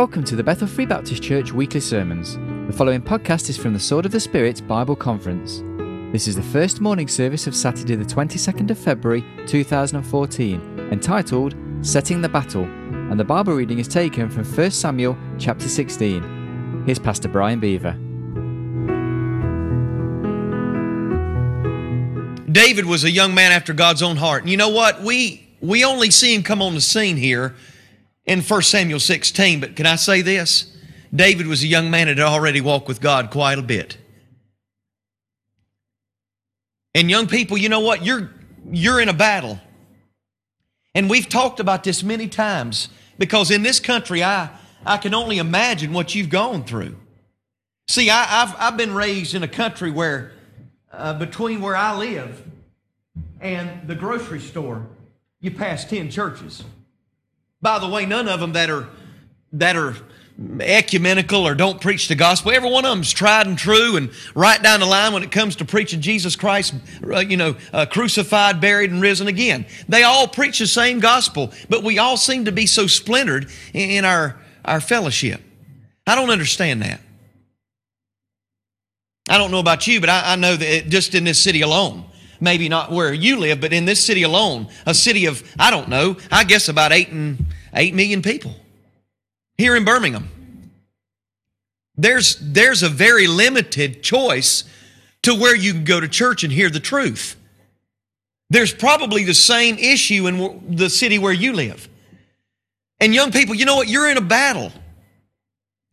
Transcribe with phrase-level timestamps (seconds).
[0.00, 2.38] Welcome to the Bethel Free Baptist Church weekly sermons.
[2.66, 5.62] The following podcast is from the Sword of the Spirit Bible Conference.
[6.10, 12.22] This is the first morning service of Saturday, the 22nd of February 2014, entitled Setting
[12.22, 16.84] the Battle, and the Bible reading is taken from 1 Samuel chapter 16.
[16.86, 17.92] Here's Pastor Brian Beaver.
[22.50, 24.44] David was a young man after God's own heart.
[24.44, 25.02] And you know what?
[25.02, 27.54] We we only see him come on the scene here
[28.26, 30.76] in 1 Samuel 16, but can I say this?
[31.14, 33.96] David was a young man that had already walked with God quite a bit.
[36.94, 38.04] And young people, you know what?
[38.04, 38.30] You're
[38.70, 39.58] you're in a battle.
[40.94, 42.88] And we've talked about this many times
[43.18, 44.50] because in this country I
[44.84, 46.96] I can only imagine what you've gone through.
[47.88, 50.32] See, I, have I've been raised in a country where
[50.92, 52.44] uh, between where I live
[53.40, 54.86] and the grocery store,
[55.40, 56.62] you pass 10 churches.
[57.62, 58.88] By the way, none of them that are
[59.52, 59.96] that are
[60.60, 62.52] ecumenical or don't preach the gospel.
[62.52, 65.56] Every one of them's tried and true and right down the line when it comes
[65.56, 69.66] to preaching Jesus Christ, uh, you know, uh, crucified, buried, and risen again.
[69.88, 74.04] They all preach the same gospel, but we all seem to be so splintered in,
[74.06, 75.42] our, our fellowship.
[76.06, 77.00] I don't understand that.
[79.28, 82.04] I don't know about you, but I, I know that just in this city alone,
[82.40, 85.88] maybe not where you live, but in this city alone, a city of, I don't
[85.88, 88.54] know, I guess about eight and eight million people
[89.56, 90.28] here in Birmingham.
[91.96, 94.64] There's, there's a very limited choice
[95.22, 97.36] to where you can go to church and hear the truth.
[98.48, 101.88] There's probably the same issue in the city where you live.
[103.00, 103.88] And young people, you know what?
[103.88, 104.72] You're in a battle.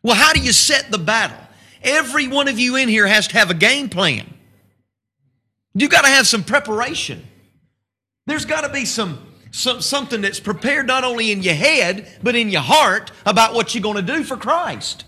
[0.02, 1.38] Well, how do you set the battle?
[1.84, 4.34] Every one of you in here has to have a game plan.
[5.78, 7.23] You got to have some preparation.
[8.25, 9.20] There's got to be some,
[9.52, 13.75] some something that's prepared not only in your head but in your heart about what
[13.75, 15.05] you're going to do for Christ.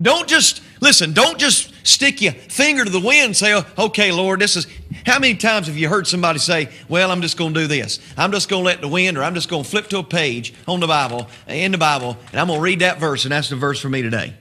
[0.00, 1.14] Don't just listen.
[1.14, 4.66] Don't just stick your finger to the wind and say, oh, "Okay, Lord, this is."
[5.06, 7.98] How many times have you heard somebody say, "Well, I'm just going to do this.
[8.16, 10.04] I'm just going to let the wind, or I'm just going to flip to a
[10.04, 13.32] page on the Bible, in the Bible, and I'm going to read that verse, and
[13.32, 14.34] that's the verse for me today."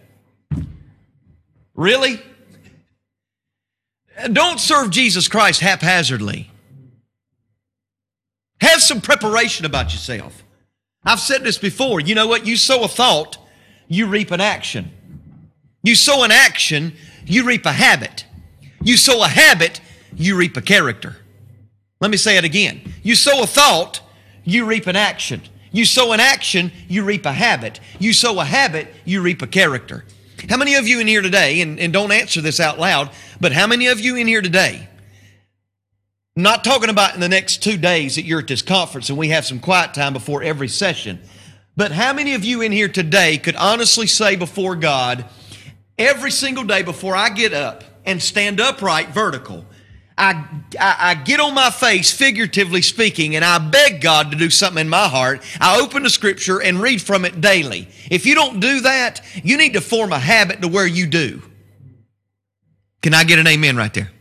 [1.73, 2.21] Really?
[4.33, 6.49] Don't serve Jesus Christ haphazardly.
[8.61, 10.43] Have some preparation about yourself.
[11.05, 11.99] I've said this before.
[11.99, 12.45] You know what?
[12.45, 13.37] You sow a thought,
[13.87, 14.91] you reap an action.
[15.83, 16.93] You sow an action,
[17.25, 18.25] you reap a habit.
[18.81, 19.79] You sow a habit,
[20.15, 21.15] you reap a character.
[22.01, 22.93] Let me say it again.
[23.03, 24.01] You sow a thought,
[24.43, 25.41] you reap an action.
[25.71, 27.79] You sow an action, you reap a habit.
[27.99, 30.05] You sow a habit, you reap a character.
[30.49, 33.09] How many of you in here today, and, and don't answer this out loud,
[33.41, 34.87] but how many of you in here today,
[36.35, 39.29] not talking about in the next two days that you're at this conference and we
[39.29, 41.19] have some quiet time before every session,
[41.75, 45.25] but how many of you in here today could honestly say before God,
[45.97, 49.65] every single day before I get up and stand upright vertical,
[50.17, 50.47] I,
[50.79, 54.81] I, I, get on my face, figuratively speaking, and I beg God to do something
[54.81, 55.43] in my heart.
[55.61, 57.87] I open the scripture and read from it daily.
[58.09, 61.43] If you don't do that, you need to form a habit to where you do.
[63.03, 64.11] Can I get an amen right there?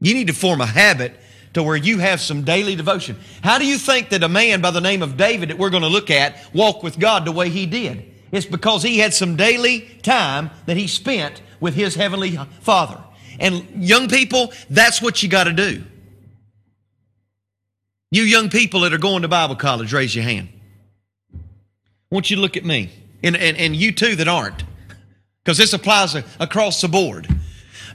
[0.00, 1.18] You need to form a habit
[1.54, 3.16] to where you have some daily devotion.
[3.42, 5.82] How do you think that a man by the name of David that we're going
[5.82, 8.12] to look at walked with God the way he did?
[8.32, 13.02] It's because he had some daily time that he spent with his heavenly Father.
[13.38, 15.84] And young people, that's what you got to do.
[18.10, 20.48] You young people that are going to Bible college, raise your hand.
[21.34, 21.38] I
[22.10, 22.90] want you to look at me.
[23.22, 24.62] And, and, and you too that aren't.
[25.42, 27.28] Because this applies across the board.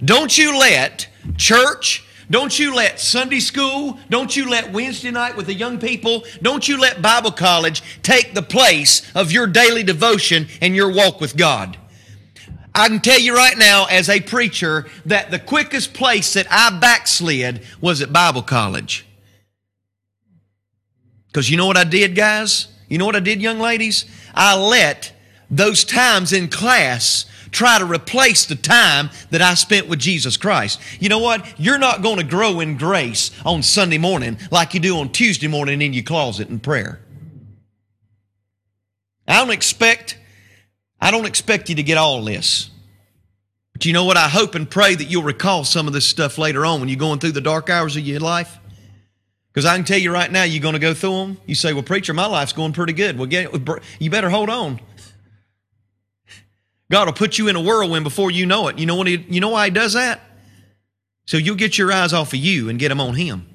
[0.03, 1.07] Don't you let
[1.38, 6.23] church, don't you let Sunday school, don't you let Wednesday night with the young people,
[6.41, 11.19] don't you let Bible college take the place of your daily devotion and your walk
[11.19, 11.77] with God.
[12.74, 16.78] I can tell you right now, as a preacher, that the quickest place that I
[16.80, 19.06] backslid was at Bible college.
[21.28, 22.68] Because you know what I did, guys?
[22.88, 24.06] You know what I did, young ladies?
[24.33, 25.13] I let
[25.50, 30.80] those times in class try to replace the time that I spent with Jesus Christ.
[31.00, 31.45] You know what?
[31.60, 35.48] You're not going to grow in grace on Sunday morning like you do on Tuesday
[35.48, 37.00] morning in your closet in prayer.
[39.27, 40.19] I don't expect
[41.01, 42.69] I don't expect you to get all this.
[43.74, 44.18] But you know what?
[44.18, 47.00] I hope and pray that you'll recall some of this stuff later on when you're
[47.00, 48.60] going through the dark hours of your life.
[49.54, 51.38] Because I can tell you right now, you're going to go through them.
[51.46, 53.18] You say, well, preacher, my life's going pretty good.
[53.18, 53.54] Well, get,
[54.00, 54.80] you better hold on.
[56.92, 58.78] God will put you in a whirlwind before you know it.
[58.80, 60.22] You know, what he, you know why He does that?
[61.25, 63.48] So you'll get your eyes off of you and get them on Him.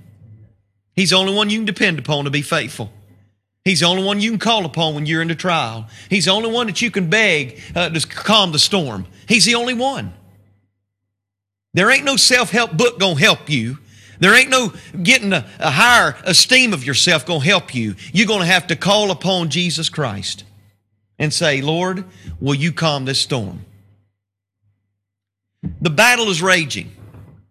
[0.95, 2.93] He's the only one you can depend upon to be faithful.
[3.65, 5.89] He's the only one you can call upon when you're in the trial.
[6.11, 9.07] He's the only one that you can beg uh, to calm the storm.
[9.27, 10.13] He's the only one.
[11.73, 13.79] There ain't no self help book going to help you.
[14.21, 14.73] There ain't no
[15.03, 17.97] getting a, a higher esteem of yourself going to help you.
[18.13, 20.45] You're going to have to call upon Jesus Christ
[21.19, 22.05] and say, Lord,
[22.41, 23.65] will you calm this storm?
[25.81, 26.93] The battle is raging.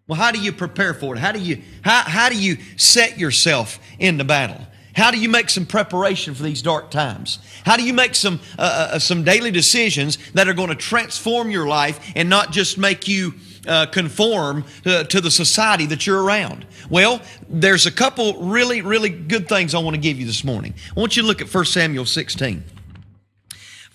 [0.08, 1.20] Well, how do you prepare for it?
[1.20, 4.68] How do you, how, how do you set yourself in the battle?
[4.96, 7.40] How do you make some preparation for these dark times?
[7.66, 11.50] How do you make some, uh, uh, some daily decisions that are going to transform
[11.50, 13.34] your life and not just make you
[13.68, 16.66] uh, conform uh, to the society that you're around?
[16.90, 20.76] Well, there's a couple really, really good things I want to give you this morning.
[20.96, 22.64] I want you to look at 1 Samuel 16.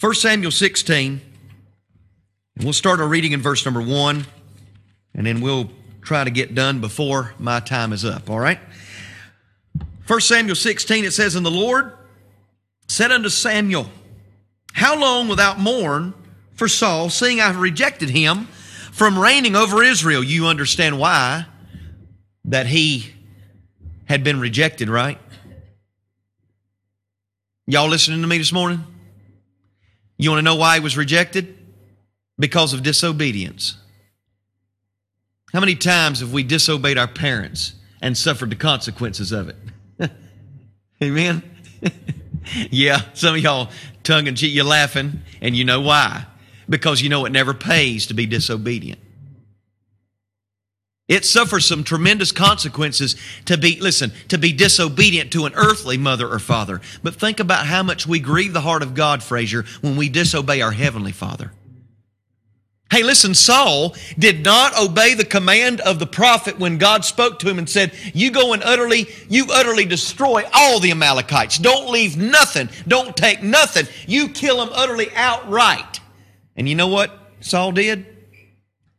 [0.00, 1.20] 1 Samuel 16,
[2.54, 4.26] and we'll start our reading in verse number 1,
[5.14, 5.70] and then we'll
[6.02, 8.60] try to get done before my time is up, all right?
[10.08, 11.92] 1 Samuel 16, it says, And the Lord
[12.88, 13.90] said unto Samuel,
[14.72, 16.14] How long without mourn
[16.54, 18.46] for Saul, seeing I have rejected him
[18.90, 20.24] from reigning over Israel?
[20.24, 21.44] You understand why
[22.46, 23.12] that he
[24.06, 25.20] had been rejected, right?
[27.66, 28.82] Y'all listening to me this morning?
[30.16, 31.54] You want to know why he was rejected?
[32.38, 33.76] Because of disobedience.
[35.52, 39.56] How many times have we disobeyed our parents and suffered the consequences of it?
[41.02, 41.42] Amen.
[42.70, 43.70] yeah, some of y'all
[44.02, 46.26] tongue and cheek, you're laughing, and you know why?
[46.68, 49.00] Because you know it never pays to be disobedient.
[51.08, 53.16] It suffers some tremendous consequences
[53.46, 56.82] to be, listen, to be disobedient to an earthly mother or father.
[57.02, 60.60] But think about how much we grieve the heart of God, Frazier, when we disobey
[60.60, 61.52] our heavenly father.
[62.90, 67.48] Hey, listen, Saul did not obey the command of the prophet when God spoke to
[67.48, 71.58] him and said, You go and utterly, you utterly destroy all the Amalekites.
[71.58, 72.70] Don't leave nothing.
[72.86, 73.86] Don't take nothing.
[74.06, 76.00] You kill them utterly outright.
[76.56, 78.06] And you know what Saul did?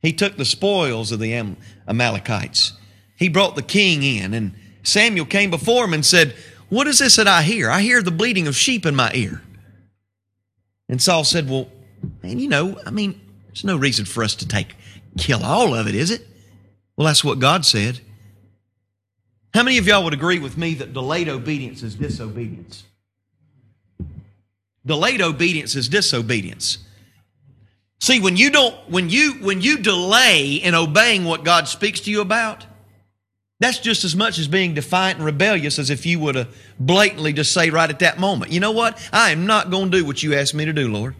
[0.04, 1.56] He took the spoils of the
[1.88, 2.74] Amalekites.
[3.18, 4.54] He brought the king in, and
[4.84, 6.36] Samuel came before him and said,
[6.70, 7.72] What is this that I hear?
[7.72, 9.42] I hear the bleating of sheep in my ear.
[10.88, 11.70] And Saul said, Well,
[12.22, 13.20] man, you know, I mean,
[13.50, 14.76] there's no reason for us to take,
[15.18, 16.26] kill all of it, is it?
[16.96, 18.00] Well, that's what God said.
[19.54, 22.84] How many of y'all would agree with me that delayed obedience is disobedience?
[24.86, 26.78] Delayed obedience is disobedience.
[28.00, 32.12] See, when you don't, when you, when you delay in obeying what God speaks to
[32.12, 32.66] you about,
[33.60, 37.34] that's just as much as being defiant and rebellious as if you would have blatantly
[37.34, 38.98] just say right at that moment, you know what?
[39.12, 41.16] I am not going to do what you asked me to do, Lord.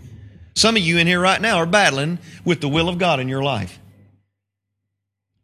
[0.60, 3.30] Some of you in here right now are battling with the will of God in
[3.30, 3.80] your life.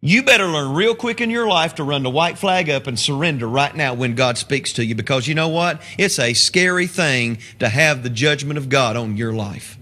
[0.01, 3.00] You better learn real quick in your life to run the white flag up and
[3.00, 5.81] surrender right now when God speaks to you because you know what?
[5.97, 9.77] It's a scary thing to have the judgment of God on your life.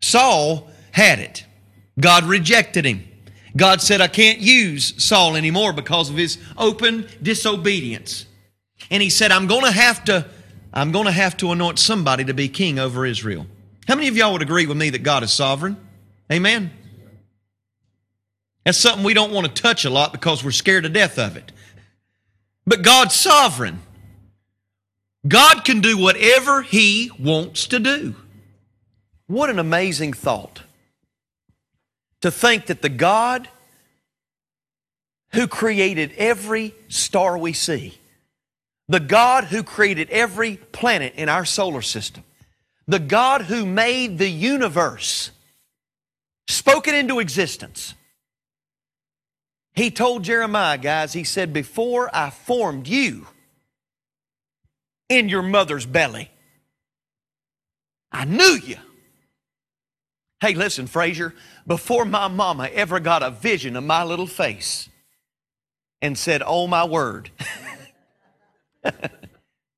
[0.00, 1.44] Saul had it.
[1.98, 3.08] God rejected him.
[3.56, 8.24] God said, I can't use Saul anymore because of his open disobedience.
[8.88, 10.30] And he said, I'm going to have to
[10.76, 13.46] I'm going to have to anoint somebody to be king over Israel.
[13.88, 15.78] How many of y'all would agree with me that God is sovereign?
[16.30, 16.70] Amen.
[18.62, 21.36] That's something we don't want to touch a lot because we're scared to death of
[21.36, 21.50] it.
[22.66, 23.80] But God's sovereign.
[25.26, 28.14] God can do whatever He wants to do.
[29.28, 30.62] What an amazing thought
[32.20, 33.48] to think that the God
[35.32, 37.98] who created every star we see,
[38.88, 42.24] the God who created every planet in our solar system,
[42.86, 45.30] the God who made the universe,
[46.46, 47.94] spoke it into existence.
[49.74, 53.26] He told Jeremiah, guys, he said, Before I formed you
[55.08, 56.30] in your mother's belly,
[58.12, 58.76] I knew you.
[60.40, 61.34] Hey, listen, Frazier,
[61.66, 64.88] before my mama ever got a vision of my little face
[66.00, 67.30] and said, Oh, my word.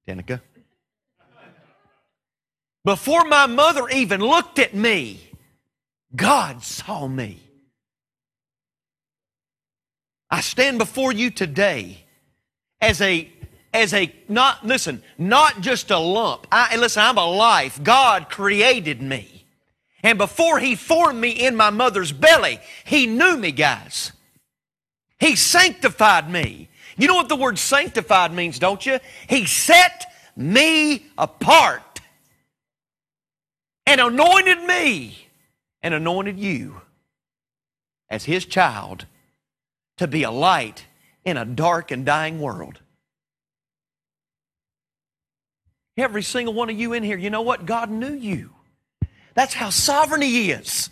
[0.08, 0.40] Danica.
[2.84, 5.20] Before my mother even looked at me,
[6.14, 7.40] God saw me.
[10.30, 12.04] I stand before you today
[12.80, 13.30] as a
[13.74, 16.46] as a not listen, not just a lump.
[16.50, 17.82] I listen, I'm a life.
[17.82, 19.46] God created me.
[20.02, 24.12] And before he formed me in my mother's belly, he knew me, guys.
[25.18, 26.67] He sanctified me.
[26.98, 28.98] You know what the word sanctified means, don't you?
[29.28, 32.00] He set me apart
[33.86, 35.16] and anointed me
[35.80, 36.82] and anointed you
[38.10, 39.06] as his child
[39.96, 40.86] to be a light
[41.24, 42.80] in a dark and dying world.
[45.96, 47.66] Every single one of you in here, you know what?
[47.66, 48.50] God knew you.
[49.34, 50.90] That's how sovereign He is.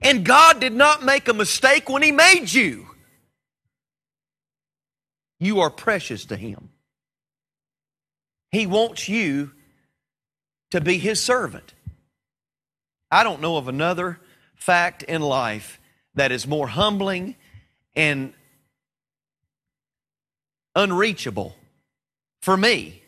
[0.00, 2.86] And God did not make a mistake when He made you.
[5.38, 6.70] You are precious to Him.
[8.50, 9.52] He wants you
[10.70, 11.74] to be His servant.
[13.10, 14.18] I don't know of another
[14.54, 15.80] fact in life
[16.14, 17.36] that is more humbling
[17.94, 18.32] and
[20.74, 21.54] unreachable
[22.40, 23.02] for me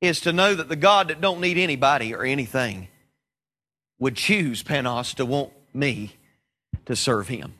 [0.00, 2.88] is to know that the God that don't need anybody or anything
[3.98, 6.16] would choose Panos to want me
[6.86, 7.54] to serve him.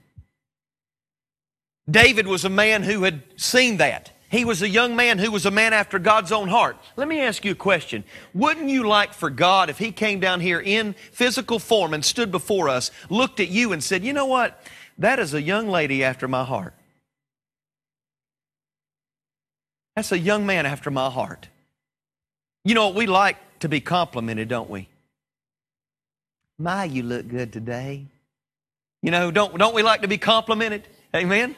[1.90, 4.10] David was a man who had seen that.
[4.30, 6.78] He was a young man who was a man after God's own heart.
[6.96, 8.02] Let me ask you a question.
[8.32, 12.30] Wouldn't you like for God, if He came down here in physical form and stood
[12.30, 14.58] before us, looked at you and said, You know what?
[14.96, 16.72] That is a young lady after my heart.
[19.96, 21.48] That's a young man after my heart.
[22.64, 24.88] You know, we like to be complimented, don't we?
[26.58, 28.06] My, you look good today.
[29.02, 30.86] You know, don't, don't we like to be complimented?
[31.14, 31.56] Amen?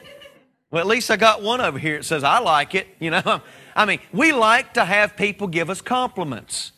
[0.75, 2.89] Well, at least I got one over here that says, I like it.
[2.99, 3.41] You know,
[3.77, 6.73] I mean, we like to have people give us compliments.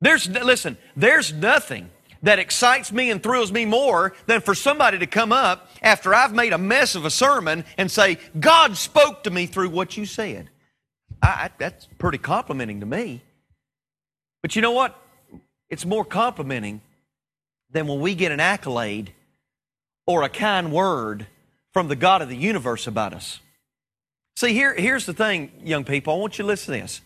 [0.00, 1.90] There's, listen, there's nothing
[2.22, 6.32] that excites me and thrills me more than for somebody to come up after I've
[6.32, 10.06] made a mess of a sermon and say, God spoke to me through what you
[10.06, 10.48] said.
[11.20, 13.22] I, that's pretty complimenting to me.
[14.40, 14.96] But you know what?
[15.68, 16.80] It's more complimenting
[17.72, 19.12] than when we get an accolade
[20.06, 21.26] or a kind word
[21.74, 23.40] from the God of the universe about us.
[24.36, 26.14] See, here, here's the thing, young people.
[26.14, 27.02] I want you to listen to this.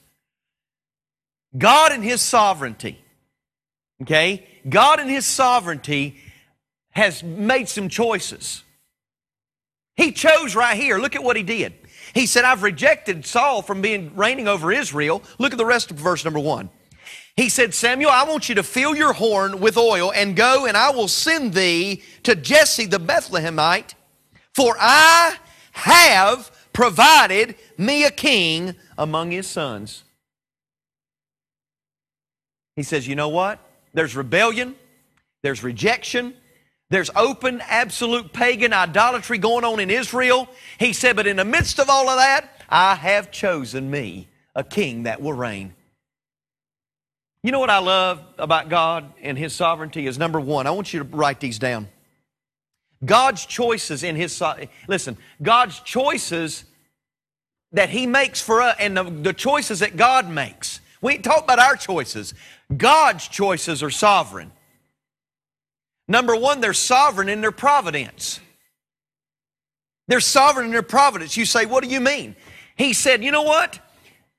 [1.57, 2.99] God in His sovereignty,
[4.03, 4.47] okay?
[4.69, 6.19] God in His sovereignty
[6.91, 8.63] has made some choices.
[9.97, 10.99] He chose right here.
[10.99, 11.75] Look at what He did.
[12.15, 15.23] He said, I've rejected Saul from being reigning over Israel.
[15.39, 16.71] Look at the rest of verse number one.
[17.37, 20.77] He said, Samuel, I want you to fill your horn with oil and go, and
[20.77, 23.95] I will send thee to Jesse the Bethlehemite,
[24.59, 25.37] for I
[25.71, 30.03] have provided me a king among his sons.
[32.75, 33.61] He says, You know what?
[33.95, 34.75] There's rebellion,
[35.45, 36.35] there's rejection,
[36.91, 40.49] there's open, absolute pagan idolatry going on in Israel.
[40.81, 44.65] He said, But in the midst of all of that, I have chosen me a
[44.65, 45.73] king that will reign.
[47.45, 50.93] You know what I love about God and His sovereignty is number one, I want
[50.93, 51.87] you to write these down.
[53.05, 54.43] God's choices in His,
[54.89, 56.65] listen, God's choices
[57.73, 60.81] that He makes for us and the, the choices that God makes.
[61.01, 62.35] We ain't talk about our choices.
[62.77, 64.53] God's choices are sovereign.
[66.09, 68.41] Number one, they're sovereign in their providence.
[70.09, 71.37] They're sovereign in their providence.
[71.37, 72.35] You say, what do you mean?
[72.77, 73.79] He said, you know what?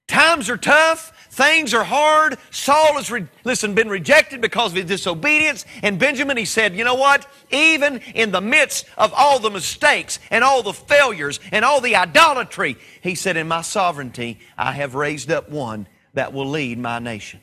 [0.07, 1.13] Times are tough.
[1.29, 2.37] Things are hard.
[2.49, 5.63] Saul has, re- listen, been rejected because of his disobedience.
[5.83, 7.27] And Benjamin, he said, you know what?
[7.51, 11.95] Even in the midst of all the mistakes and all the failures and all the
[11.95, 16.97] idolatry, he said, in my sovereignty, I have raised up one that will lead my
[16.97, 17.41] nation.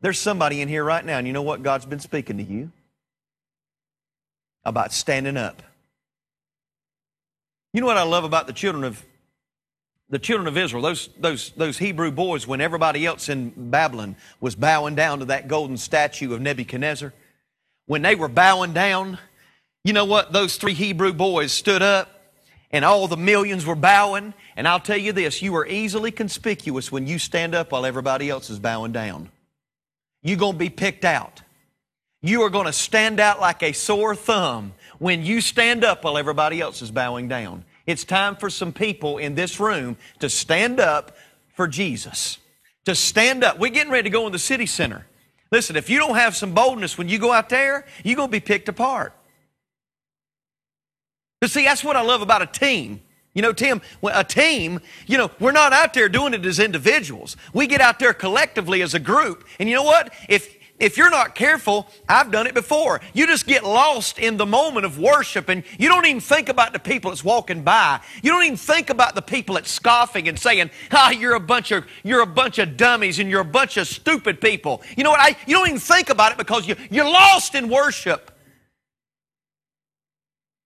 [0.00, 1.62] There's somebody in here right now, and you know what?
[1.62, 2.72] God's been speaking to you
[4.64, 5.62] about standing up.
[7.72, 9.04] You know what I love about the children of
[10.08, 14.54] the children of Israel, those, those, those Hebrew boys, when everybody else in Babylon was
[14.54, 17.12] bowing down to that golden statue of Nebuchadnezzar,
[17.86, 19.18] when they were bowing down,
[19.84, 20.32] you know what?
[20.32, 22.16] Those three Hebrew boys stood up
[22.70, 24.34] and all the millions were bowing.
[24.56, 28.28] And I'll tell you this you are easily conspicuous when you stand up while everybody
[28.28, 29.30] else is bowing down.
[30.22, 31.42] You're going to be picked out.
[32.22, 36.18] You are going to stand out like a sore thumb when you stand up while
[36.18, 37.64] everybody else is bowing down.
[37.86, 41.16] It's time for some people in this room to stand up
[41.54, 42.38] for Jesus.
[42.84, 43.58] To stand up.
[43.58, 45.06] We're getting ready to go in the city center.
[45.52, 48.32] Listen, if you don't have some boldness when you go out there, you're going to
[48.32, 49.14] be picked apart.
[51.40, 53.02] But see, that's what I love about a team.
[53.34, 57.36] You know, Tim, a team, you know, we're not out there doing it as individuals.
[57.52, 59.44] We get out there collectively as a group.
[59.60, 60.12] And you know what?
[60.28, 63.00] If if you're not careful, I've done it before.
[63.14, 66.74] You just get lost in the moment of worship and you don't even think about
[66.74, 68.00] the people that's walking by.
[68.22, 71.70] You don't even think about the people that's scoffing and saying, ah, you're a bunch
[71.70, 74.82] of, you're a bunch of dummies and you're a bunch of stupid people.
[74.98, 75.20] You know what?
[75.20, 78.32] I, you don't even think about it because you, you're lost in worship.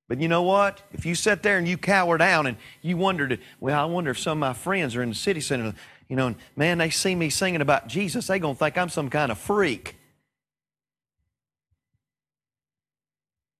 [0.08, 0.82] But you know what?
[0.92, 4.18] If you sit there and you cower down and you wondered, well, I wonder if
[4.18, 5.72] some of my friends are in the city center,
[6.08, 8.88] you know, and man, they see me singing about Jesus, they going to think I'm
[8.88, 9.99] some kind of freak.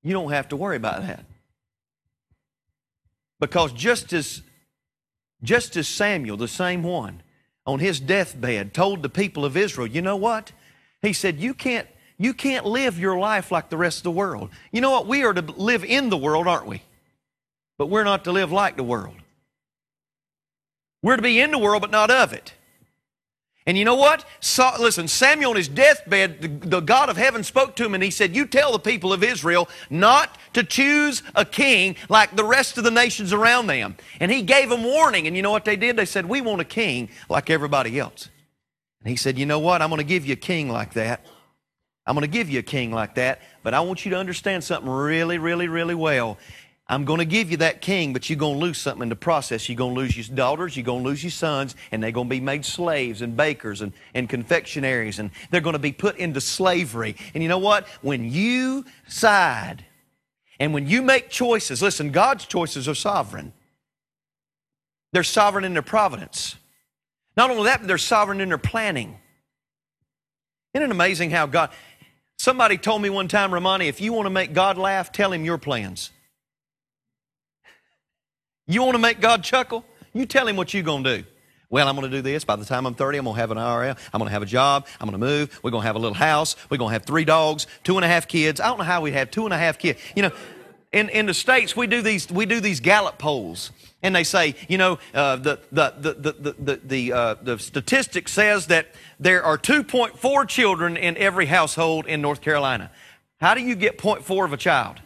[0.03, 1.25] You don't have to worry about that.
[3.39, 4.43] Because just as
[5.43, 7.23] just as Samuel, the same one,
[7.67, 10.53] on his deathbed told the people of Israel, you know what?
[11.03, 11.89] He said, you can't,
[12.19, 14.51] you can't live your life like the rest of the world.
[14.71, 15.07] You know what?
[15.07, 16.83] We are to live in the world, aren't we?
[17.79, 19.15] But we're not to live like the world.
[21.03, 22.53] We're to be in the world, but not of it.
[23.71, 24.25] And you know what?
[24.41, 28.03] So, listen, Samuel on his deathbed, the, the, God of heaven spoke to him and
[28.03, 32.43] he said, You tell the people of Israel not to choose a king like the
[32.43, 33.97] rest of the nations around them.
[34.19, 35.29] And he gave them warning.
[35.29, 35.95] And you know what they did?
[35.95, 38.29] They said, We want a king like everybody else.
[39.03, 39.83] And he said, You know what?
[39.83, 41.25] I'm going to give you a king like that.
[42.05, 43.41] I'm going to give you a king like that.
[43.63, 46.39] But I want you to understand something really, really, really well.
[46.91, 49.17] I'm going to give you that king, but you're going to lose something in the
[49.17, 49.69] process.
[49.69, 52.27] You're going to lose your daughters, you're going to lose your sons, and they're going
[52.27, 56.17] to be made slaves and bakers and, and confectionaries, and they're going to be put
[56.17, 57.15] into slavery.
[57.33, 57.87] And you know what?
[58.03, 59.85] When you side
[60.59, 63.53] and when you make choices, listen, God's choices are sovereign.
[65.13, 66.57] They're sovereign in their providence.
[67.37, 69.17] Not only that, but they're sovereign in their planning.
[70.75, 71.71] Isn't it amazing how God.
[72.37, 75.45] Somebody told me one time, Romani, if you want to make God laugh, tell him
[75.45, 76.11] your plans.
[78.71, 79.85] You want to make God chuckle?
[80.13, 81.25] You tell him what you're going to do.
[81.71, 82.45] Well, I'm going to do this.
[82.45, 83.99] By the time I'm 30, I'm going to have an IRL.
[84.13, 84.87] I'm going to have a job.
[85.01, 85.59] I'm going to move.
[85.65, 86.55] We're going to have a little house.
[86.71, 88.61] We're going to have three dogs, two and a half kids.
[88.61, 90.01] I don't know how we'd have two and a half kids.
[90.15, 90.31] You know,
[90.93, 93.73] in, in the States, we do these, we do these Gallup polls.
[94.05, 98.29] And they say, you know, uh, the, the, the, the, the, the, uh, the statistic
[98.29, 98.87] says that
[99.19, 102.93] there are 2.4 children in every household in North Carolina.
[103.41, 105.01] How do you get 0.4 of a child?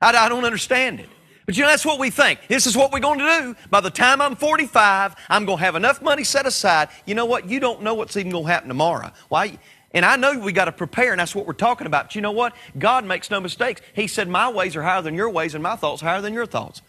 [0.00, 1.08] I, I don't understand it.
[1.46, 2.40] But you know, that's what we think.
[2.48, 3.56] This is what we're going to do.
[3.70, 6.90] By the time I'm 45, I'm going to have enough money set aside.
[7.06, 7.48] You know what?
[7.48, 9.12] You don't know what's even going to happen tomorrow.
[9.30, 9.58] Why?
[9.92, 12.08] And I know we got to prepare, and that's what we're talking about.
[12.08, 12.54] But you know what?
[12.78, 13.80] God makes no mistakes.
[13.94, 16.44] He said, My ways are higher than your ways, and my thoughts higher than your
[16.44, 16.82] thoughts.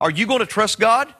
[0.00, 1.12] Are you going to trust God?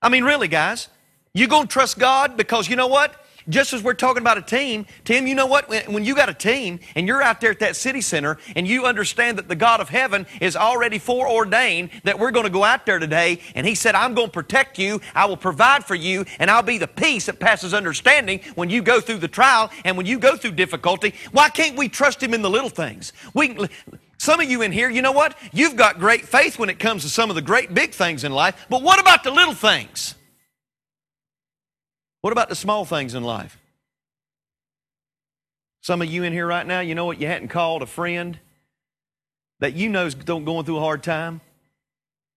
[0.00, 0.88] I mean, really, guys.
[1.34, 3.19] You going to trust God because you know what?
[3.48, 5.68] Just as we're talking about a team, Tim, you know what?
[5.88, 8.86] When you got a team and you're out there at that city center and you
[8.86, 12.86] understand that the God of heaven is already foreordained that we're going to go out
[12.86, 16.24] there today and He said, I'm going to protect you, I will provide for you,
[16.38, 19.96] and I'll be the peace that passes understanding when you go through the trial and
[19.96, 21.14] when you go through difficulty.
[21.32, 23.12] Why can't we trust Him in the little things?
[23.34, 23.56] We,
[24.18, 25.36] some of you in here, you know what?
[25.52, 28.32] You've got great faith when it comes to some of the great big things in
[28.32, 30.14] life, but what about the little things?
[32.20, 33.58] What about the small things in life?
[35.80, 37.20] Some of you in here right now, you know what?
[37.20, 38.38] You hadn't called a friend
[39.60, 41.40] that you know is going through a hard time.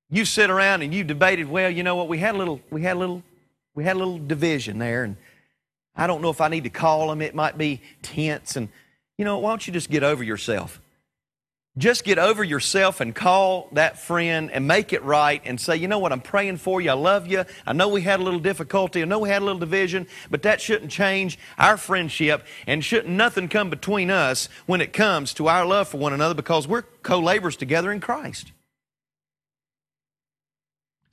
[0.10, 1.50] You sit around and you debated.
[1.50, 2.08] Well, you know what?
[2.08, 3.24] We had a little, we had a little,
[3.76, 5.17] we had a little division there, and
[5.96, 7.22] I don't know if I need to call them.
[7.22, 8.69] It might be tense, and
[9.17, 10.80] you know, why don't you just get over yourself?
[11.75, 15.88] Just get over yourself and call that friend and make it right and say, you
[15.88, 16.91] know what, I'm praying for you.
[16.91, 17.45] I love you.
[17.65, 19.01] I know we had a little difficulty.
[19.01, 23.15] I know we had a little division, but that shouldn't change our friendship and shouldn't
[23.15, 26.83] nothing come between us when it comes to our love for one another because we're
[27.01, 28.51] co laborers together in Christ.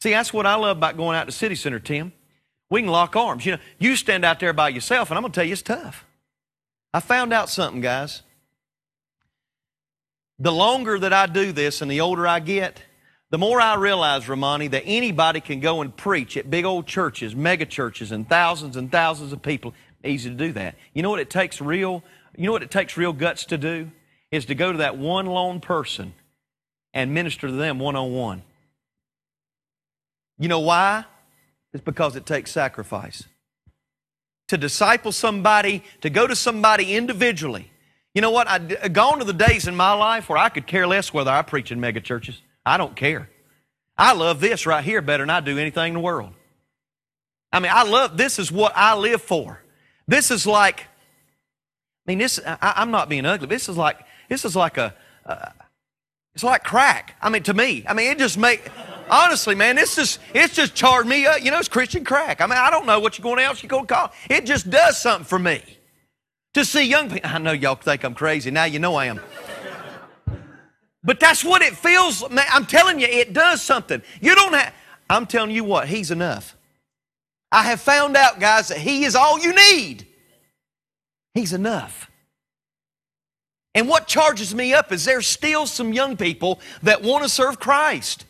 [0.02, 2.12] See, that's what I love about going out to City Center, Tim.
[2.68, 3.46] We can lock arms.
[3.46, 5.62] You know, you stand out there by yourself, and I'm going to tell you it's
[5.62, 6.04] tough.
[6.92, 8.22] I found out something, guys
[10.40, 12.82] the longer that I do this and the older I get,
[13.30, 17.36] the more I realize, Romani, that anybody can go and preach at big old churches,
[17.36, 19.74] mega churches, and thousands and thousands of people.
[20.02, 20.74] Easy to do that.
[20.94, 22.02] You know what it takes real,
[22.36, 23.90] you know what it takes real guts to do?
[24.32, 26.14] Is to go to that one lone person
[26.94, 28.42] and minister to them one on one.
[30.38, 31.04] You know why?
[31.72, 33.24] It's because it takes sacrifice.
[34.48, 37.69] To disciple somebody, to go to somebody individually,
[38.14, 38.48] you know what?
[38.48, 41.42] I've gone to the days in my life where I could care less whether I
[41.42, 42.40] preach in mega churches.
[42.66, 43.30] I don't care.
[43.96, 46.32] I love this right here better than I do anything in the world.
[47.52, 49.62] I mean, I love this is what I live for.
[50.08, 52.40] This is like, I mean, this.
[52.44, 53.46] I, am not being ugly.
[53.46, 54.94] This is like this is like a.
[55.24, 55.50] Uh,
[56.34, 57.16] it's like crack.
[57.20, 58.70] I mean, to me, I mean, it just make.
[59.10, 61.42] Honestly, man, this just it's just charred me up.
[61.42, 62.40] You know, it's Christian crack.
[62.40, 64.12] I mean, I don't know what you're going to else you're going to call.
[64.28, 65.62] It just does something for me.
[66.54, 68.50] To see young people, I know y'all think I'm crazy.
[68.50, 69.20] Now you know I am.
[71.02, 72.28] But that's what it feels.
[72.28, 74.02] Man, I'm telling you, it does something.
[74.20, 74.74] You don't have,
[75.08, 76.56] I'm telling you what, He's enough.
[77.52, 80.06] I have found out, guys, that He is all you need.
[81.34, 82.10] He's enough.
[83.74, 87.60] And what charges me up is there's still some young people that want to serve
[87.60, 88.24] Christ.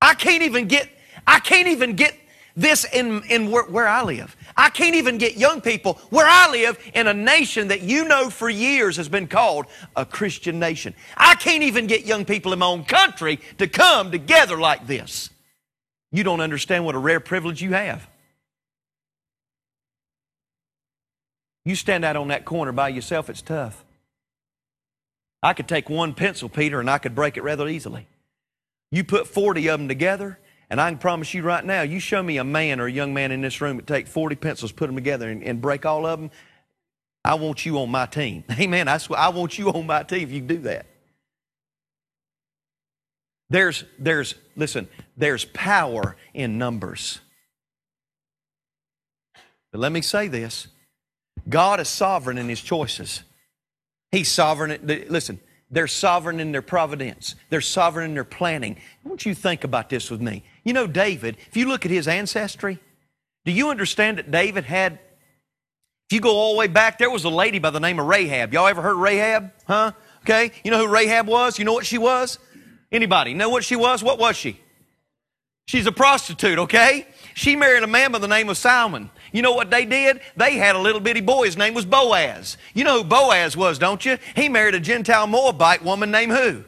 [0.00, 0.88] I can't even get,
[1.26, 2.14] I can't even get
[2.56, 4.36] this in, in where, where I live.
[4.58, 8.28] I can't even get young people where I live in a nation that you know
[8.28, 10.94] for years has been called a Christian nation.
[11.16, 15.30] I can't even get young people in my own country to come together like this.
[16.10, 18.08] You don't understand what a rare privilege you have.
[21.64, 23.84] You stand out on that corner by yourself, it's tough.
[25.40, 28.08] I could take one pencil, Peter, and I could break it rather easily.
[28.90, 32.22] You put 40 of them together, and I can promise you right now, you show
[32.22, 34.86] me a man or a young man in this room that take 40 pencils, put
[34.86, 36.30] them together, and, and break all of them,
[37.24, 38.44] I want you on my team.
[38.58, 38.88] Amen.
[38.88, 40.86] I swear, I want you on my team if you do that.
[43.50, 47.20] There's, there's, listen, there's power in numbers.
[49.72, 50.68] But let me say this
[51.48, 53.22] God is sovereign in His choices.
[54.10, 54.78] He's sovereign.
[55.08, 57.34] Listen, they're sovereign in their providence.
[57.50, 58.76] They're sovereign in their planning.
[59.04, 60.44] I want you to think about this with me.
[60.68, 62.78] You know, David, if you look at his ancestry,
[63.46, 64.98] do you understand that David had,
[66.10, 68.04] if you go all the way back, there was a lady by the name of
[68.04, 68.52] Rahab.
[68.52, 69.50] Y'all ever heard Rahab?
[69.66, 69.92] Huh?
[70.24, 70.52] Okay.
[70.62, 71.58] You know who Rahab was?
[71.58, 72.38] You know what she was?
[72.92, 74.04] Anybody know what she was?
[74.04, 74.60] What was she?
[75.66, 77.06] She's a prostitute, okay?
[77.32, 79.08] She married a man by the name of Salmon.
[79.32, 80.20] You know what they did?
[80.36, 81.46] They had a little bitty boy.
[81.46, 82.58] His name was Boaz.
[82.74, 84.18] You know who Boaz was, don't you?
[84.36, 86.64] He married a Gentile Moabite woman named who?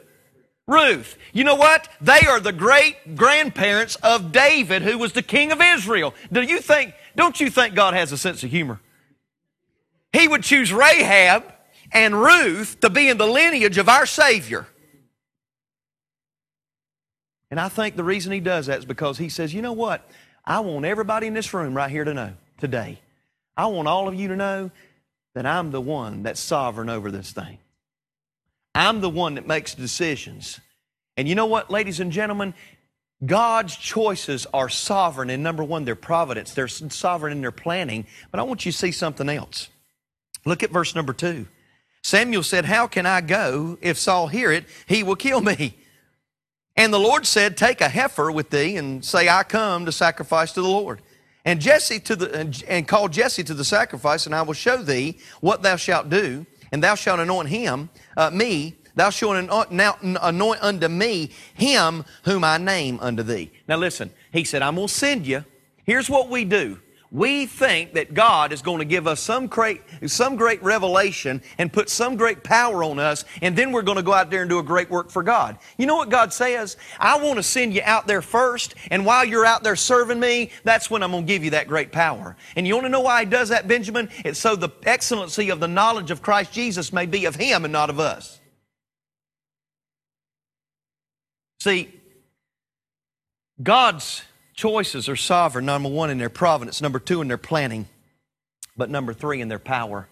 [0.71, 1.17] Ruth.
[1.33, 1.87] You know what?
[1.99, 6.13] They are the great grandparents of David, who was the king of Israel.
[6.31, 8.79] Do you think, don't you think God has a sense of humor?
[10.13, 11.43] He would choose Rahab
[11.91, 14.67] and Ruth to be in the lineage of our Savior.
[17.49, 20.09] And I think the reason he does that is because he says, you know what?
[20.45, 22.99] I want everybody in this room right here to know today.
[23.57, 24.71] I want all of you to know
[25.35, 27.57] that I'm the one that's sovereign over this thing.
[28.73, 30.59] I'm the one that makes decisions.
[31.17, 32.53] And you know what, ladies and gentlemen?
[33.23, 36.53] God's choices are sovereign in number one, their providence.
[36.53, 38.07] They're sovereign in their planning.
[38.31, 39.69] But I want you to see something else.
[40.45, 41.47] Look at verse number two.
[42.03, 43.77] Samuel said, How can I go?
[43.81, 45.75] If Saul hear it, he will kill me.
[46.75, 50.53] And the Lord said, Take a heifer with thee and say, I come to sacrifice
[50.53, 51.01] to the Lord.
[51.45, 55.17] And Jesse to the and call Jesse to the sacrifice, and I will show thee
[55.41, 60.87] what thou shalt do, and thou shalt anoint him, uh, me, thou shalt anoint unto
[60.87, 63.51] me him whom I name unto thee.
[63.67, 65.45] Now listen, he said, I'm gonna send you.
[65.85, 66.79] Here's what we do
[67.11, 71.71] we think that God is going to give us some great, some great revelation and
[71.71, 74.49] put some great power on us, and then we're going to go out there and
[74.49, 75.57] do a great work for God.
[75.77, 76.77] You know what God says?
[76.97, 80.51] I want to send you out there first, and while you're out there serving me,
[80.63, 82.37] that's when I'm going to give you that great power.
[82.55, 84.09] And you want to know why He does that, Benjamin?
[84.23, 87.73] It's so the excellency of the knowledge of Christ Jesus may be of Him and
[87.73, 88.39] not of us.
[91.59, 91.93] See,
[93.61, 94.23] God's
[94.61, 97.87] choices are sovereign, number one, in their providence, number two, in their planning,
[98.77, 100.07] but number three, in their power.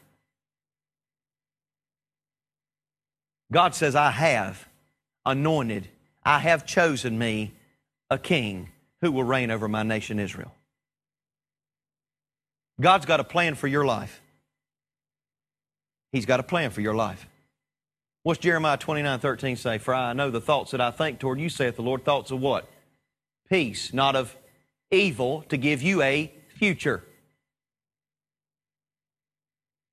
[3.51, 4.67] God says, I have
[5.23, 5.87] anointed,
[6.25, 7.53] I have chosen me
[8.09, 8.69] a king
[9.01, 10.51] who will reign over my nation Israel.
[12.81, 14.19] God's got a plan for your life.
[16.11, 17.27] He's got a plan for your life.
[18.23, 19.77] What's Jeremiah 29 13 say?
[19.77, 22.39] For I know the thoughts that I think toward you, saith the Lord, thoughts of
[22.39, 22.67] what?
[23.47, 24.35] Peace, not of
[24.91, 27.03] evil to give you a future.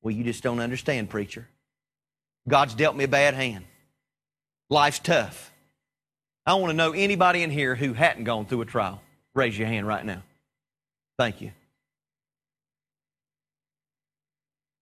[0.02, 1.48] Well, you just don't understand, preacher.
[2.48, 3.64] God's dealt me a bad hand.
[4.70, 5.52] Life's tough.
[6.44, 9.02] I want to know anybody in here who hadn't gone through a trial.
[9.34, 10.22] Raise your hand right now.
[11.18, 11.52] Thank you.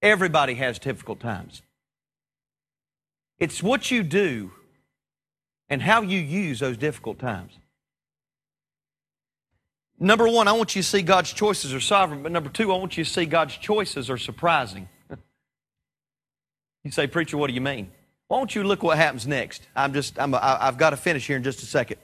[0.03, 1.63] Everybody has difficult times.
[3.39, 4.53] It's what you do
[5.71, 7.53] and how you use those difficult times.
[10.05, 12.77] Number one, I want you to see God's choices are sovereign, but number two, I
[12.77, 14.87] want you to see God's choices are surprising.
[16.85, 17.91] you say, Preacher, what do you mean?
[18.29, 19.67] Why don't you look what happens next?
[19.75, 21.97] I'm just, I'm, I've got to finish here in just a second.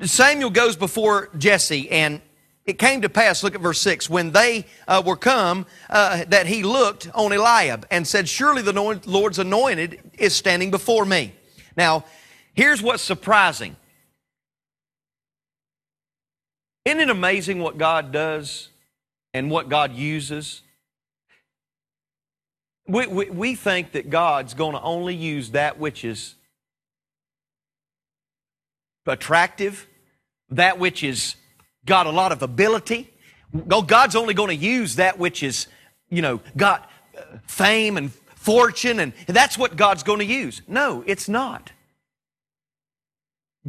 [0.00, 2.22] Samuel goes before Jesse, and
[2.64, 6.46] it came to pass, look at verse 6, when they uh, were come, uh, that
[6.46, 8.72] he looked on Eliab and said, Surely the
[9.04, 11.34] Lord's anointed is standing before me.
[11.76, 12.06] Now,
[12.54, 13.76] here's what's surprising
[16.84, 18.68] isn't it amazing what God does
[19.32, 20.62] and what God uses?
[22.86, 26.34] We, we, we think that God's going to only use that which is
[29.06, 29.86] attractive,
[30.50, 31.36] that which is
[31.86, 33.10] got a lot of ability.
[33.68, 35.66] God's only going to use that which is,
[36.08, 40.62] you know, got uh, fame and fortune, and that's what God's going to use.
[40.66, 41.70] No, it's not.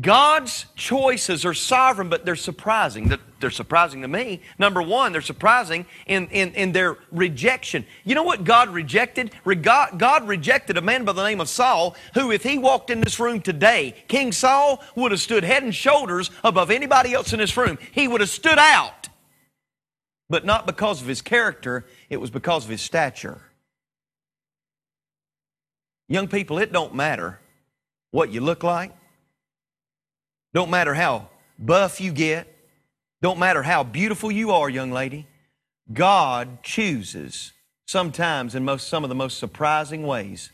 [0.01, 3.15] God's choices are sovereign, but they're surprising.
[3.39, 4.41] They're surprising to me.
[4.58, 7.86] Number one, they're surprising in, in, in their rejection.
[8.03, 9.32] You know what God rejected?
[9.45, 13.19] God rejected a man by the name of Saul, who, if he walked in this
[13.19, 17.56] room today, King Saul would have stood head and shoulders above anybody else in this
[17.56, 17.77] room.
[17.91, 19.10] He would have stood out.
[20.27, 23.41] But not because of his character, it was because of his stature.
[26.10, 27.39] Young people, it don't matter
[28.10, 28.91] what you look like.
[30.54, 32.48] Don't matter how buff you get.
[33.22, 35.28] Don't matter how beautiful you are, young lady.
[35.92, 37.54] God chooses
[37.86, 40.50] sometimes in most, some of the most surprising ways.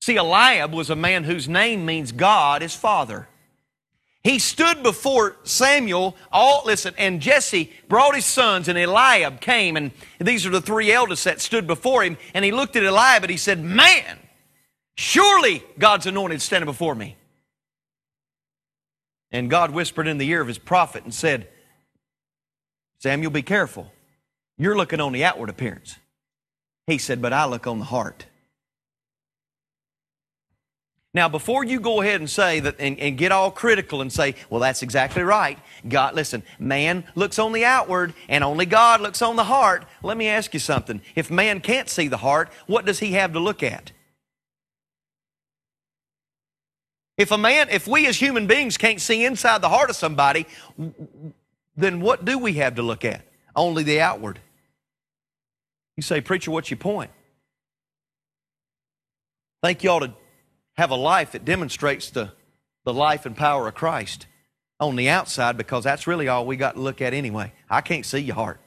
[0.00, 3.28] See, Eliab was a man whose name means God is Father.
[4.22, 9.92] He stood before Samuel, all, listen, and Jesse brought his sons, and Eliab came, and
[10.18, 13.30] these are the three eldest that stood before him, and he looked at Eliab and
[13.30, 14.18] he said, Man,
[14.96, 17.16] surely God's anointed standing before me.
[19.32, 21.48] And God whispered in the ear of his prophet and said,
[22.98, 23.92] Samuel, be careful.
[24.58, 25.96] You're looking on the outward appearance.
[26.86, 28.26] He said, But I look on the heart.
[31.12, 34.36] Now, before you go ahead and say that and, and, get all critical and say,
[34.48, 35.58] well, that's exactly right.
[35.88, 39.84] God, listen, man looks on the outward and only God looks on the heart.
[40.04, 41.00] Let me ask you something.
[41.16, 43.90] If man can't see the heart, what does he have to look at?
[47.20, 50.46] If a man, if we as human beings can't see inside the heart of somebody,
[51.76, 53.26] then what do we have to look at?
[53.54, 54.40] Only the outward.
[55.98, 57.10] You say, Preacher, what's your point?
[59.62, 60.14] I think you ought to
[60.78, 62.32] have a life that demonstrates the,
[62.86, 64.26] the life and power of Christ
[64.80, 67.52] on the outside because that's really all we got to look at anyway.
[67.68, 68.62] I can't see your heart.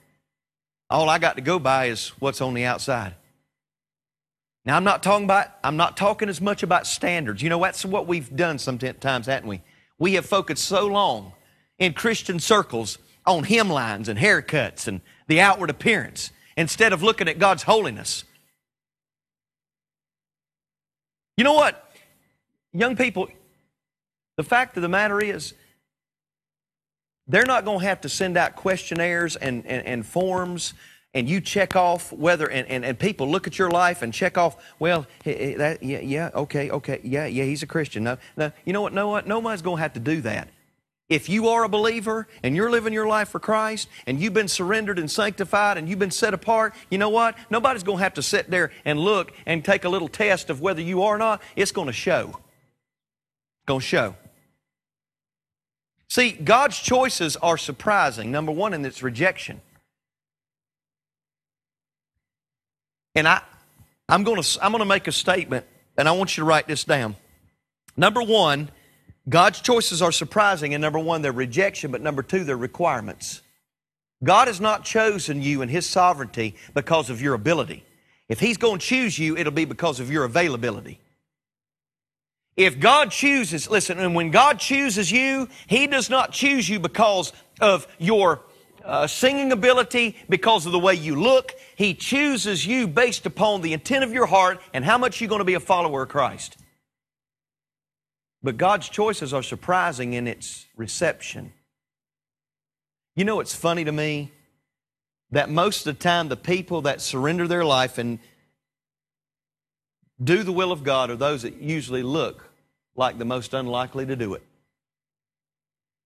[0.92, 3.16] All I got to go by is what's on the outside.
[4.66, 7.42] Now, I'm not talking about, I'm not talking as much about standards.
[7.42, 9.62] You know, that's what we've done sometimes, haven't we?
[10.00, 11.34] We have focused so long
[11.80, 17.40] in Christian circles on hemlines and haircuts and the outward appearance instead of looking at
[17.40, 18.24] God's holiness.
[21.36, 21.92] You know what?
[22.72, 23.28] Young people,
[24.38, 25.54] the fact of the matter is,
[27.28, 30.74] they're not going to have to send out questionnaires and, and, and forms
[31.14, 34.38] and you check off whether, and, and, and people look at your life and check
[34.38, 38.04] off, well, that, yeah, yeah, okay, okay, yeah, yeah, he's a Christian.
[38.04, 38.94] No, no, you know what?
[38.94, 39.28] No, what?
[39.28, 40.50] Nobody's going to have to do that.
[41.10, 44.48] If you are a believer and you're living your life for Christ and you've been
[44.48, 47.38] surrendered and sanctified and you've been set apart, you know what?
[47.52, 50.62] Nobody's going to have to sit there and look and take a little test of
[50.62, 51.42] whether you are or not.
[51.56, 52.40] It's going to show.
[53.68, 54.16] Going to show.
[56.08, 58.32] See, God's choices are surprising.
[58.32, 59.62] Number one, in its rejection.
[63.16, 63.42] And I,
[64.10, 65.66] I'm going to I'm going to make a statement,
[65.98, 67.16] and I want you to write this down.
[67.96, 68.70] Number one,
[69.30, 73.42] God's choices are surprising, and number one, they're rejection, but number two, they're requirements.
[74.24, 77.86] God has not chosen you in His sovereignty because of your ability.
[78.30, 81.00] If He's going to choose you, it'll be because of your availability.
[82.56, 87.34] If God chooses, listen, and when God chooses you, He does not choose you because
[87.62, 88.42] of your
[88.84, 91.54] uh, singing ability, because of the way you look.
[91.76, 95.40] He chooses you based upon the intent of your heart and how much you're going
[95.40, 96.58] to be a follower of Christ.
[98.42, 101.54] But God's choices are surprising in its reception.
[103.16, 104.32] You know, it's funny to me
[105.32, 108.20] that most of the time the people that surrender their life and
[110.22, 112.50] do the will of God are those that usually look
[112.96, 114.44] like the most unlikely to do it.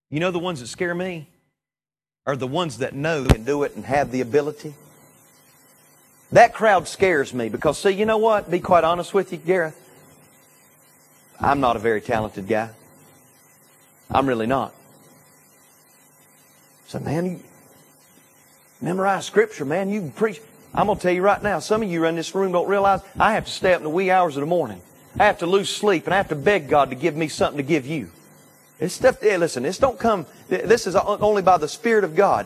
[0.09, 1.27] You know the ones that scare me?
[2.27, 4.75] Are the ones that know can do it and have the ability.
[6.33, 8.51] That crowd scares me because, see, you know what?
[8.51, 9.81] Be quite honest with you, Gareth.
[11.39, 12.69] I'm not a very talented guy.
[14.11, 14.73] I'm really not.
[16.87, 17.39] So, man, you
[18.81, 19.89] memorize scripture, man.
[19.89, 20.41] You preach.
[20.73, 22.99] I'm going to tell you right now, some of you in this room don't realize
[23.17, 24.81] I have to stay up in the wee hours of the morning.
[25.17, 27.57] I have to lose sleep and I have to beg God to give me something
[27.57, 28.11] to give you.
[28.79, 32.45] This stuff, hey, listen, this don't come, this is only by the Spirit of God.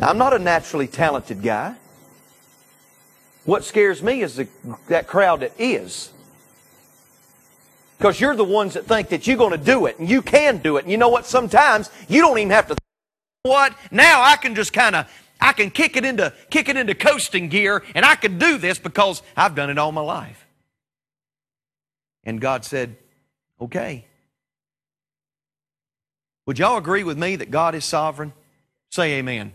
[0.00, 1.74] I'm not a naturally talented guy.
[3.44, 4.48] What scares me is the,
[4.88, 6.10] that crowd that is.
[7.98, 10.58] Because you're the ones that think that you're going to do it and you can
[10.58, 10.84] do it.
[10.84, 11.26] And you know what?
[11.26, 12.76] Sometimes you don't even have to.
[13.42, 13.74] What?
[13.90, 17.48] Now I can just kind of I can kick it into kick it into coasting
[17.48, 20.46] gear and I can do this because I've done it all my life.
[22.22, 22.96] And God said,
[23.60, 24.07] "Okay.
[26.48, 28.32] Would y'all agree with me that God is sovereign?
[28.90, 29.52] Say amen.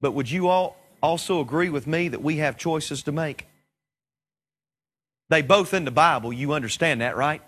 [0.00, 3.46] But would you all also agree with me that we have choices to make?
[5.28, 7.42] They both in the Bible, you understand that, right?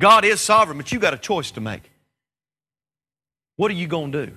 [0.00, 1.88] God is sovereign, but you got a choice to make.
[3.54, 4.36] What are you going to do?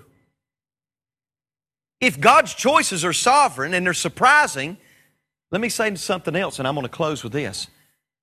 [2.00, 4.78] If God's choices are sovereign and they're surprising,
[5.50, 7.70] let me say something else, and I'm going to close with this.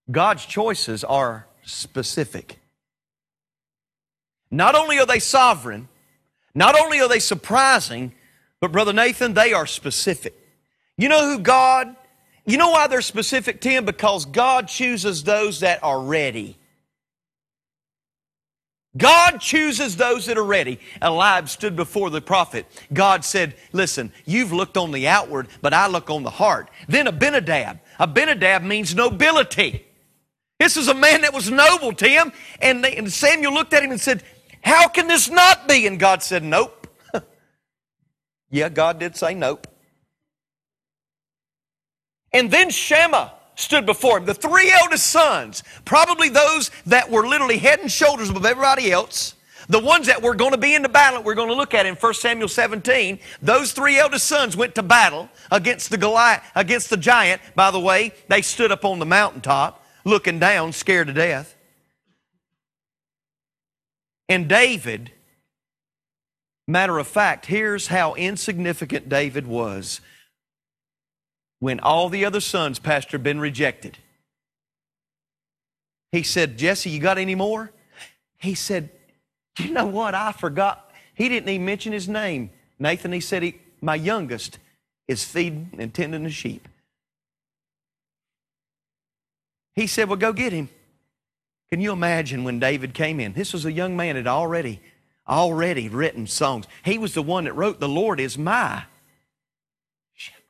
[0.09, 2.61] God's choices are specific.
[4.53, 5.89] Not only are they sovereign,
[6.55, 8.13] not only are they surprising,
[8.61, 10.35] but Brother Nathan, they are specific.
[10.99, 11.97] You know who God,
[12.45, 13.87] you know why they're specific, Tim?
[13.87, 16.59] Because God chooses those that are ready.
[18.95, 20.79] God chooses those that are ready.
[21.01, 22.67] Eliab stood before the prophet.
[22.93, 26.69] God said, Listen, you've looked on the outward, but I look on the heart.
[26.89, 27.81] Then Abinadab.
[27.99, 29.87] Abinadab means nobility.
[30.61, 32.33] This is a man that was noble, Tim.
[32.61, 34.23] And, they, and Samuel looked at him and said,
[34.63, 35.87] How can this not be?
[35.87, 36.87] And God said, Nope.
[38.51, 39.67] yeah, God did say nope.
[42.33, 44.25] And then Shammah stood before him.
[44.25, 49.35] The three eldest sons, probably those that were literally head and shoulders above everybody else,
[49.69, 51.87] the ones that were going to be in the battle we're going to look at
[51.87, 56.91] in 1 Samuel 17, those three eldest sons went to battle against the Goliath, against
[56.91, 57.41] the giant.
[57.55, 61.57] By the way, they stood up on the mountaintop, looking down, scared to death.
[64.33, 65.13] And David,
[66.67, 70.01] matter of fact, here's how insignificant David was
[71.61, 73.99] when all the other sons, Pastor, had been rejected.
[76.13, 77.73] He said, Jesse, you got any more?
[78.39, 78.89] He said,
[79.59, 80.15] You know what?
[80.15, 80.91] I forgot.
[81.13, 82.49] He didn't even mention his name.
[82.79, 84.59] Nathan, he said, he, My youngest
[85.09, 86.67] is feeding and tending the sheep.
[89.75, 90.71] He said, Well, go get him.
[91.73, 93.33] Can you imagine when David came in?
[93.33, 94.83] This was a young man that already,
[95.27, 96.67] already written songs.
[96.85, 98.83] He was the one that wrote, The Lord is my
[100.13, 100.43] shepherd.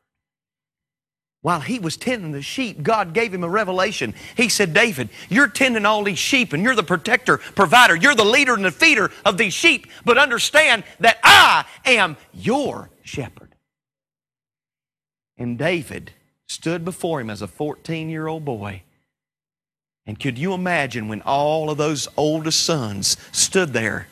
[1.41, 4.15] while he was tending the sheep, God gave him a revelation.
[4.37, 7.95] He said, David, you're tending all these sheep and you're the protector, provider.
[7.95, 9.87] You're the leader and the feeder of these sheep.
[10.05, 13.55] But understand that I am your shepherd.
[15.39, 16.11] And David
[16.49, 18.83] stood before him as a 14 year old boy.
[20.07, 24.09] And could you imagine when all of those oldest sons stood there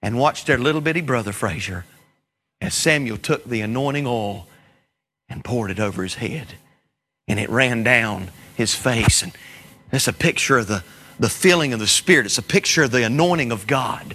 [0.00, 1.84] and watched their little bitty brother Frazier
[2.60, 4.46] as Samuel took the anointing oil
[5.28, 6.54] and poured it over his head.
[7.26, 9.22] And it ran down his face.
[9.22, 9.32] And
[9.90, 10.82] that's a picture of the,
[11.18, 14.14] the feeling of the Spirit, it's a picture of the anointing of God.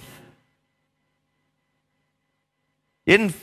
[3.06, 3.34] Isn't,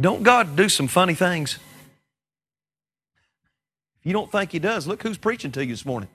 [0.00, 1.58] don't God do some funny things?
[4.00, 6.08] If you don't think He does, look who's preaching to you this morning.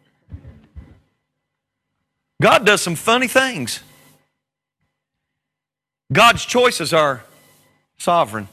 [2.42, 3.82] God does some funny things.
[6.12, 7.24] God's choices are
[7.98, 8.48] sovereign.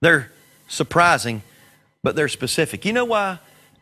[0.00, 0.30] They're
[0.68, 1.42] surprising,
[2.02, 2.84] but they're specific.
[2.84, 3.38] You know why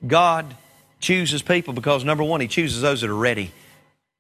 [0.07, 0.55] God
[1.01, 1.73] chooses people?
[1.73, 3.53] Because number one, He chooses those that are ready.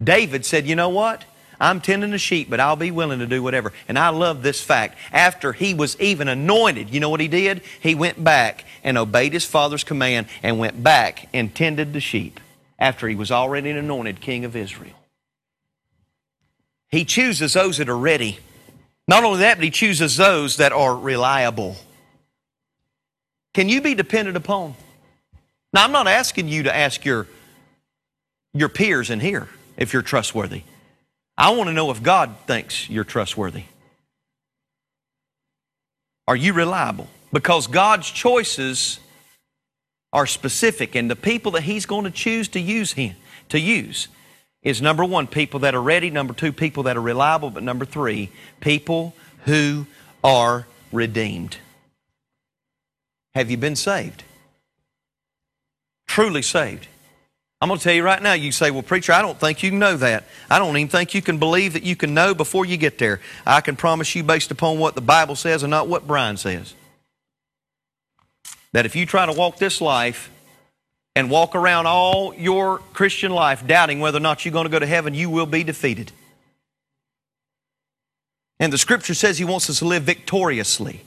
[0.03, 1.25] David said, You know what?
[1.61, 3.73] I'm tending the sheep, but I'll be willing to do whatever.
[3.89, 4.97] And I love this fact.
[5.13, 7.63] After he was even anointed, you know what he did?
[7.81, 12.39] He went back and obeyed his father's command and went back and tended the sheep
[12.79, 14.95] after he was already an anointed king of Israel.
[16.89, 18.39] He chooses those that are ready.
[19.07, 21.77] Not only that, but he chooses those that are reliable.
[23.55, 24.75] Can you be depended upon?
[25.73, 27.27] Now, I'm not asking you to ask your,
[28.55, 30.63] your peers in here if you're trustworthy.
[31.37, 33.65] I want to know if God thinks you're trustworthy.
[36.27, 37.09] Are you reliable?
[37.33, 39.01] Because God's choices
[40.13, 43.15] are specific, and the people that He's going to choose to use Him
[43.49, 44.09] to use
[44.63, 47.85] is number one, people that are ready, number two, people that are reliable, but number
[47.85, 49.87] three, people who
[50.25, 51.59] are redeemed.
[53.35, 54.25] Have you been saved?
[56.07, 56.89] Truly saved.
[57.61, 59.73] I'm going to tell you right now, you say, well, preacher, I don't think you
[59.73, 60.25] know that.
[60.49, 63.21] I don't even think you can believe that you can know before you get there.
[63.45, 66.75] I can promise you, based upon what the Bible says and not what Brian says,
[68.73, 70.31] that if you try to walk this life
[71.17, 74.79] and walk around all your Christian life doubting whether or not you're going to go
[74.79, 76.13] to heaven, you will be defeated.
[78.61, 81.01] And the scripture says he wants us to live victoriously,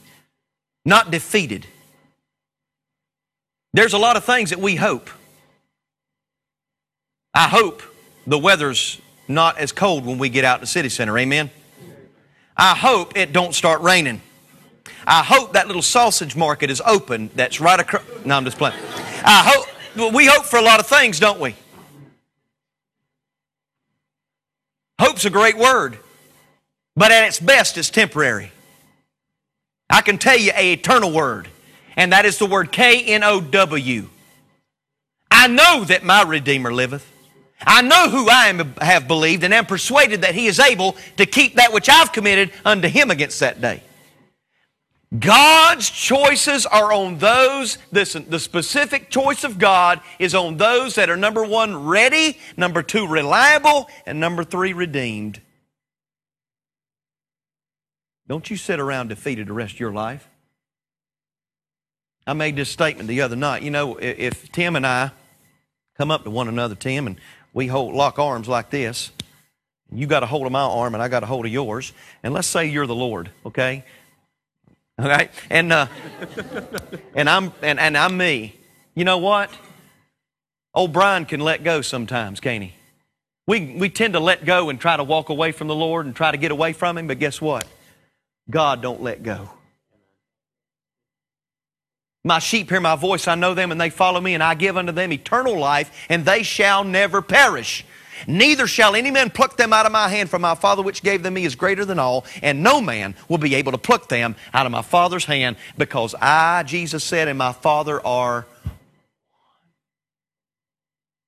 [0.84, 1.66] not defeated.
[3.74, 5.08] There's a lot of things that we hope.
[7.34, 7.82] I hope
[8.26, 11.16] the weather's not as cold when we get out in the city center.
[11.16, 11.50] Amen.
[12.56, 14.20] I hope it don't start raining.
[15.06, 18.02] I hope that little sausage market is open that's right across.
[18.24, 18.76] No, I'm just playing.
[19.24, 19.66] I hope.
[19.96, 21.54] Well, we hope for a lot of things, don't we?
[24.98, 25.98] Hope's a great word,
[26.96, 28.52] but at its best, it's temporary.
[29.90, 31.48] I can tell you a eternal word
[31.96, 34.08] and that is the word K N O W.
[35.30, 37.08] I know that my Redeemer liveth.
[37.64, 41.26] I know who I am, have believed and am persuaded that he is able to
[41.26, 43.82] keep that which I've committed unto him against that day.
[45.18, 51.10] God's choices are on those, listen, the specific choice of God is on those that
[51.10, 55.40] are number one, ready, number two, reliable, and number three, redeemed.
[58.26, 60.26] Don't you sit around defeated the rest of your life.
[62.26, 63.62] I made this statement the other night.
[63.62, 65.10] You know, if Tim and I
[65.98, 67.16] come up to one another, Tim, and
[67.52, 69.10] we hold, lock arms like this,
[69.90, 71.92] you got a hold of my arm and I got a hold of yours,
[72.22, 73.84] and let's say you're the Lord, okay?
[75.02, 75.30] All right?
[75.50, 75.86] And, uh,
[77.14, 78.54] and, I'm, and, and I'm me.
[78.94, 79.50] You know what?
[80.74, 82.74] Old Brian can let go sometimes, can't he?
[83.48, 86.14] We, we tend to let go and try to walk away from the Lord and
[86.14, 87.66] try to get away from Him, but guess what?
[88.48, 89.50] God don't let go.
[92.24, 94.76] My sheep hear my voice, I know them, and they follow me, and I give
[94.76, 97.84] unto them eternal life, and they shall never perish.
[98.26, 101.22] Neither shall any man pluck them out of my hand, for my Father which gave
[101.22, 104.36] them me is greater than all, and no man will be able to pluck them
[104.52, 108.46] out of my Father's hand, because I, Jesus said, and my Father are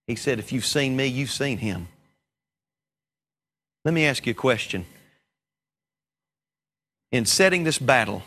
[0.06, 1.88] He said, if you've seen me, you've seen him.
[3.84, 4.86] Let me ask you a question.
[7.10, 8.22] In setting this battle,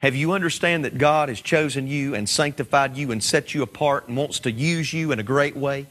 [0.00, 4.06] have you understand that God has chosen you and sanctified you and set you apart
[4.06, 5.86] and wants to use you in a great way?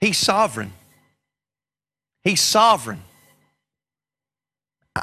[0.00, 0.72] He's sovereign.
[2.22, 3.02] He's sovereign.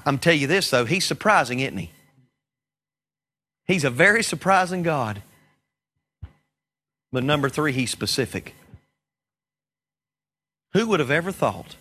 [0.05, 1.91] I'm telling you this though, he's surprising, isn't he?
[3.65, 5.21] He's a very surprising God.
[7.11, 8.55] But number three, he's specific.
[10.73, 11.75] Who would have ever thought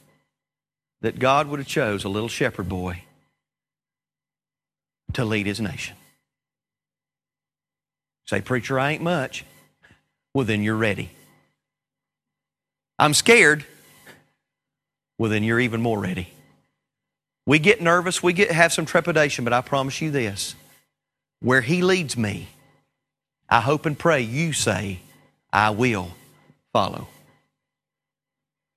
[1.02, 3.02] that God would have chose a little shepherd boy
[5.12, 5.96] to lead his nation.
[8.26, 9.44] Say, preacher, I ain't much.
[10.32, 11.10] Well, then you're ready.
[13.02, 13.64] I'm scared.
[15.18, 16.28] Well, then you're even more ready.
[17.46, 20.54] We get nervous, we get have some trepidation, but I promise you this.
[21.40, 22.46] Where he leads me,
[23.48, 25.00] I hope and pray you say,
[25.52, 26.12] I will
[26.72, 27.08] follow.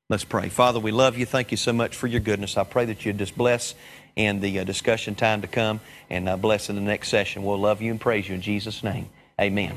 [0.10, 0.50] Let's pray.
[0.50, 1.28] Father, we love you.
[1.28, 2.58] Thank you so much for your goodness.
[2.58, 3.76] I pray that you just bless
[4.16, 7.44] in the uh, discussion time to come and uh, bless in the next session.
[7.44, 9.08] We'll love you and praise you in Jesus' name.
[9.40, 9.76] Amen.